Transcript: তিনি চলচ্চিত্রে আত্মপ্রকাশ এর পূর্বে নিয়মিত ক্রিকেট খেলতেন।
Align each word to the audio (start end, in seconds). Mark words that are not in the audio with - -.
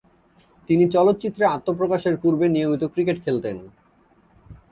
তিনি 0.69 0.83
চলচ্চিত্রে 0.87 1.43
আত্মপ্রকাশ 1.47 2.01
এর 2.05 2.15
পূর্বে 2.17 2.45
নিয়মিত 2.49 2.83
ক্রিকেট 2.93 3.17
খেলতেন। 3.25 3.57